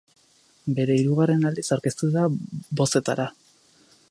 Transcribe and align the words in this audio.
Bera 0.79 0.95
hirugarren 1.01 1.45
aldiz 1.51 1.67
aurkeztu 1.77 2.13
da 2.19 2.27
bozetara. 2.81 3.33